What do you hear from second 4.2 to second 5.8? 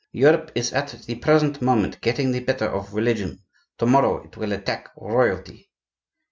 it will attack royalty."